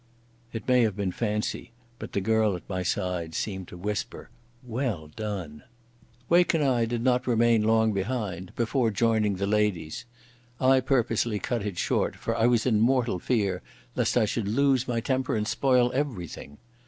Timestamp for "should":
14.25-14.47